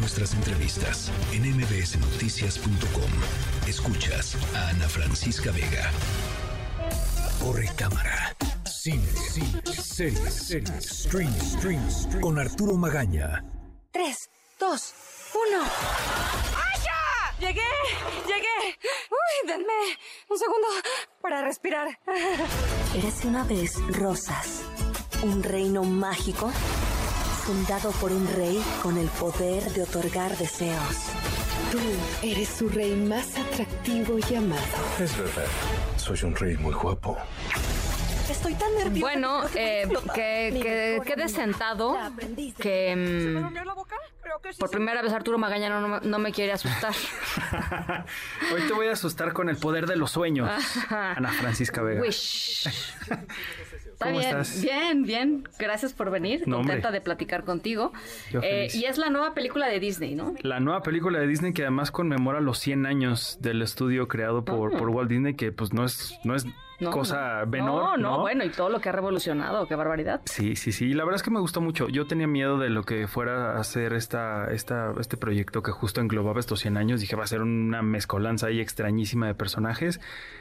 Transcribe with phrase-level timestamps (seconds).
[0.00, 3.10] nuestras entrevistas en mbsnoticias.com.
[3.68, 5.90] Escuchas a Ana Francisca Vega.
[7.38, 8.34] Corre cámara.
[8.64, 12.20] Cine, cine, series, series, stream, stream, stream.
[12.22, 13.44] Con Arturo Magaña.
[13.92, 14.94] 3, 2,
[15.50, 15.62] 1.
[16.56, 16.80] ¡Ay,
[17.40, 17.62] ¡Llegué!
[18.26, 18.78] ¡Llegué!
[19.10, 19.98] ¡Uy, denme
[20.28, 20.68] un segundo
[21.22, 21.98] para respirar!
[22.94, 24.62] Érase una vez Rosas,
[25.22, 26.52] un reino mágico
[27.50, 31.10] fundado por un rey con el poder de otorgar deseos.
[31.72, 31.80] Tú
[32.22, 34.62] eres su rey más atractivo y amado.
[35.00, 35.46] Es verdad,
[35.96, 37.18] soy un rey muy guapo.
[38.30, 39.00] Estoy tan nerviosa.
[39.00, 41.98] Bueno, eh, que, quede sentado
[42.56, 46.94] que mm, por primera vez Arturo Magaña no, me quiere asustar.
[48.54, 50.48] Hoy te voy a asustar con el poder de los sueños,
[50.88, 52.02] Ana Francisca Vega.
[54.00, 54.62] ¿Cómo bien, estás?
[54.62, 55.44] Bien, bien.
[55.58, 56.44] Gracias por venir.
[56.44, 57.92] Contenta de platicar contigo.
[58.42, 60.34] Eh, y es la nueva película de Disney, ¿no?
[60.40, 64.76] La nueva película de Disney que además conmemora los 100 años del estudio creado por,
[64.76, 66.46] por Walt Disney, que pues no es, no es
[66.90, 67.98] cosa menor.
[68.00, 70.20] No, no, bueno, y todo lo que ha revolucionado, qué barbaridad.
[70.24, 70.86] Sí, sí, sí.
[70.86, 71.88] Y la verdad es que me gustó mucho.
[71.88, 76.00] Yo tenía miedo de lo que fuera a hacer esta, esta, este proyecto que justo
[76.00, 77.00] englobaba estos 100 años.
[77.00, 80.00] Dije, va a ser una mezcolanza ahí extrañísima de personajes.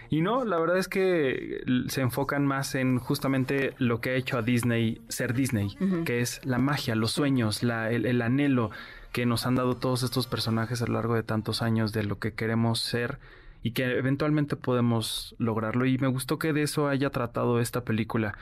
[0.09, 4.37] Y no, la verdad es que se enfocan más en justamente lo que ha hecho
[4.37, 8.71] a Disney ser Disney, que es la magia, los sueños, la, el, anhelo
[9.11, 12.19] que nos han dado todos estos personajes a lo largo de tantos años de lo
[12.19, 13.19] que queremos ser
[13.63, 15.85] y que eventualmente podemos lograrlo.
[15.85, 18.37] Y me gustó que de eso haya tratado esta película.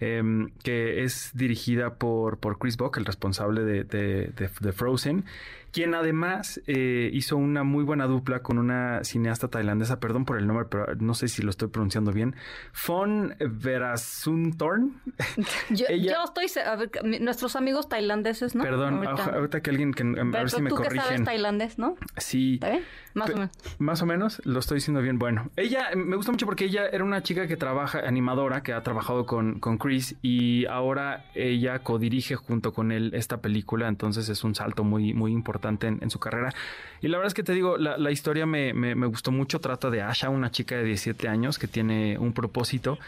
[0.00, 5.26] Em, que es dirigida por, por Chris Buck, el responsable de, de, de Frozen,
[5.72, 10.46] quien además eh, hizo una muy buena dupla con una cineasta tailandesa, perdón por el
[10.46, 12.34] nombre, pero no sé si lo estoy pronunciando bien,
[12.72, 15.00] Fon Verasuntorn.
[15.70, 16.90] Yo, yo estoy, a ver,
[17.20, 18.64] nuestros amigos tailandeses, ¿no?
[18.64, 20.98] Perdón, ahorita, que alguien, que, a ver si me tú corrigen.
[20.98, 21.96] Que sabes tailandés, ¿no?
[22.16, 22.54] Sí.
[22.54, 22.84] ¿Está bien?
[23.14, 23.50] Más o menos.
[23.78, 25.18] Más o menos, lo estoy diciendo bien.
[25.18, 28.82] Bueno, ella me gusta mucho porque ella era una chica que trabaja, animadora, que ha
[28.82, 29.89] trabajado con, con Chris
[30.22, 35.32] y ahora ella codirige junto con él esta película, entonces es un salto muy, muy
[35.32, 36.52] importante en, su carrera.
[37.00, 39.60] Y la verdad es que te digo, la, historia me, gustó mucho.
[39.60, 42.98] Trata de Asha, una chica de 17 años que tiene un propósito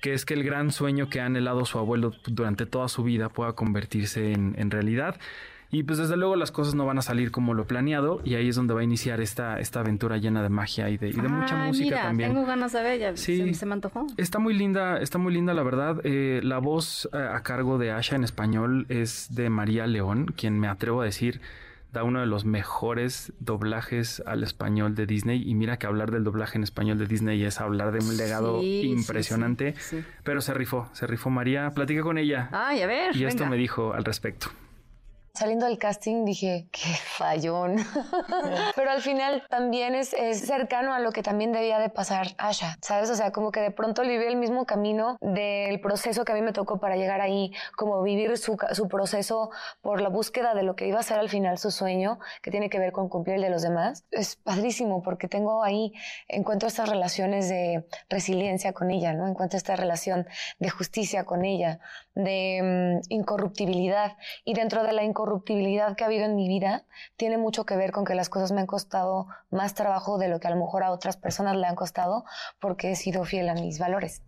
[0.00, 3.28] que es que el gran sueño que ha anhelado su abuelo durante toda su vida
[3.28, 5.16] pueda convertirse en, realidad.
[5.74, 8.46] Y pues desde luego las cosas no van a salir como lo planeado y ahí
[8.46, 11.84] es donde va a iniciar esta, esta aventura llena de magia y de, mucha música
[11.84, 12.34] mira, también.
[12.34, 14.06] Tengo ganas de ver, sí, se, me antojó.
[14.18, 16.02] Está muy linda, está muy linda la verdad.
[16.04, 20.60] Eh, la voz eh, a cargo de Asha en español es de María León, quien
[20.60, 21.40] me atrevo a decir
[21.90, 25.42] da uno de los mejores doblajes al español de Disney.
[25.48, 28.62] Y mira que hablar del doblaje en español de Disney es hablar de un legado
[28.62, 29.74] impresionante.
[30.24, 31.70] pero se rifó, se rifó María.
[31.70, 32.48] Platica con ella.
[32.52, 33.14] Ay, a ver.
[33.16, 34.48] Y esto me dijo al respecto.
[35.42, 37.74] Saliendo del casting dije, qué fallón.
[38.76, 43.10] Pero al final también es, cercano a lo que también debía de pasar Asha, ¿sabes?
[43.10, 46.42] O sea, como que de pronto vivió el mismo camino del proceso que a mí
[46.42, 50.76] me tocó para llegar ahí, como vivir su, su proceso por la búsqueda de lo
[50.76, 53.42] que iba a ser al final su sueño, que tiene que ver con cumplir el
[53.42, 54.04] de los demás.
[54.12, 55.92] Es padrísimo porque tengo ahí,
[56.28, 59.26] encuentro estas relaciones de resiliencia con ella, ¿no?
[59.26, 60.28] Encuentro esta relación
[60.60, 61.80] de justicia con ella,
[62.14, 64.16] de mm, incorruptibilidad.
[64.44, 66.84] Y dentro de la incorruptibilidad, corruptibilidad que ha habido en mi vida
[67.16, 70.40] tiene mucho que ver con que las cosas me han costado más trabajo de lo
[70.40, 72.26] que a lo mejor a otras personas le han costado
[72.60, 74.20] porque he sido fiel a mis valores.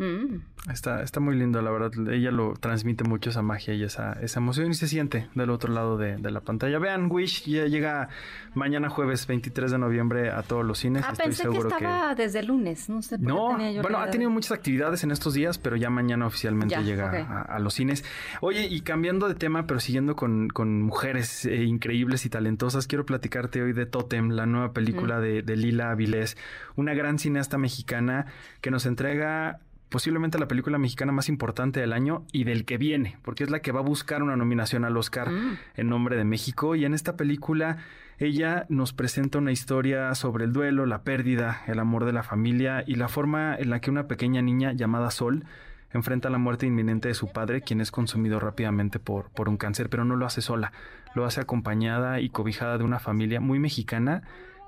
[0.00, 0.40] Mm.
[0.72, 1.92] Está, está muy lindo, la verdad.
[2.10, 5.72] Ella lo transmite mucho esa magia y esa, esa emoción y se siente del otro
[5.72, 6.78] lado de, la pantalla.
[6.78, 8.08] Vean, Wish ya llega
[8.54, 11.04] mañana jueves 23 de noviembre a todos los cines.
[11.06, 15.04] Ah, pensé que estaba desde el lunes, no sé No, bueno, ha tenido muchas actividades
[15.04, 18.02] en estos días, pero ya mañana oficialmente llega a, los cines.
[18.40, 20.48] Oye, y cambiando de tema, pero siguiendo con,
[20.80, 25.22] mujeres eh, increíbles y talentosas, quiero platicarte hoy de Totem, la nueva película mm.
[25.22, 26.38] de, de Lila Avilés,
[26.76, 28.26] una gran cineasta mexicana
[28.62, 33.18] que nos entrega posiblemente la película mexicana más importante del año y del que viene,
[33.22, 35.58] porque es la que va a buscar una nominación al Oscar mm.
[35.76, 36.76] en nombre de México.
[36.76, 37.78] Y en esta película
[38.18, 42.84] ella nos presenta una historia sobre el duelo, la pérdida, el amor de la familia
[42.86, 45.44] y la forma en la que una pequeña niña llamada Sol
[45.92, 49.90] enfrenta la muerte inminente de su padre, quien es consumido rápidamente por, por un cáncer,
[49.90, 50.72] pero no lo hace sola,
[51.14, 54.22] lo hace acompañada y cobijada de una familia muy mexicana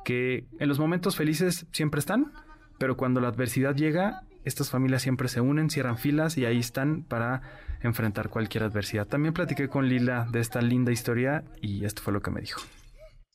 [0.04, 2.32] que en los momentos felices siempre están,
[2.78, 7.02] pero cuando la adversidad llega, estas familias siempre se unen, cierran filas y ahí están
[7.02, 7.42] para
[7.80, 9.06] enfrentar cualquier adversidad.
[9.06, 12.60] También platiqué con Lila de esta linda historia y esto fue lo que me dijo.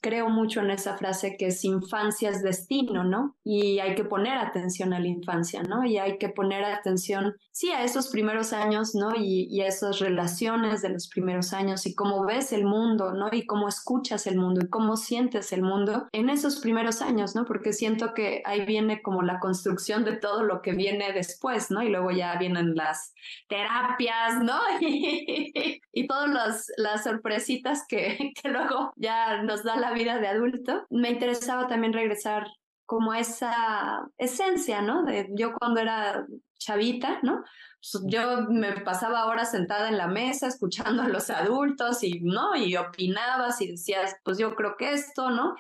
[0.01, 3.35] Creo mucho en esa frase que es infancia es destino, ¿no?
[3.43, 5.83] Y hay que poner atención a la infancia, ¿no?
[5.83, 9.15] Y hay que poner atención, sí, a esos primeros años, ¿no?
[9.15, 13.29] Y, y a esas relaciones de los primeros años y cómo ves el mundo, ¿no?
[13.31, 17.45] Y cómo escuchas el mundo y cómo sientes el mundo en esos primeros años, ¿no?
[17.45, 21.81] Porque siento que ahí viene como la construcción de todo lo que viene después, ¿no?
[21.81, 23.13] Y luego ya vienen las
[23.47, 24.59] terapias, ¿no?
[24.81, 30.85] y, todas las, sorpresitas que, que luego ya nos da la vida de adulto.
[30.89, 32.47] Me interesaba también regresar
[32.85, 35.03] como esa esencia, ¿no?
[35.03, 36.25] De yo cuando era
[36.57, 37.43] chavita, ¿no?
[37.91, 42.55] Pues yo me pasaba horas sentada en la mesa escuchando a los adultos y, ¿no?
[42.55, 45.55] Y opinabas y decías, pues yo creo que esto, ¿no?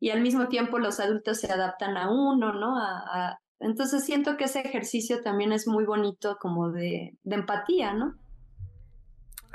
[0.00, 2.76] Y al mismo tiempo los adultos se adaptan a uno, ¿no?
[2.78, 8.14] A, Entonces siento que ese ejercicio también es muy bonito como de, de empatía, ¿no?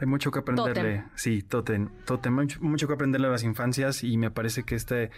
[0.01, 1.06] Hay mucho que aprenderle.
[1.13, 1.89] Sí, Totem.
[2.06, 2.33] Totem.
[2.33, 5.12] Mucho, mucho que aprenderle a las infancias y me parece que este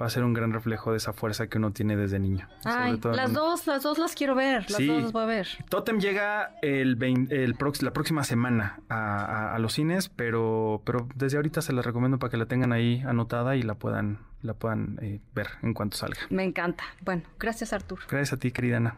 [0.00, 2.48] va a ser un gran reflejo de esa fuerza que uno tiene desde niño.
[2.64, 5.48] Ay, las dos, las dos las quiero ver, las dos las voy a ver.
[5.68, 11.74] Totem llega el, el la próxima semana a, los cines, pero, pero desde ahorita se
[11.74, 15.48] la recomiendo para que la tengan ahí anotada y la puedan, la puedan eh, ver
[15.62, 16.20] en cuanto salga.
[16.30, 16.84] Me encanta.
[17.02, 17.98] Bueno, gracias Artur.
[18.08, 18.96] Gracias a ti, querida Ana.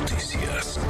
[0.00, 0.80] Noticias.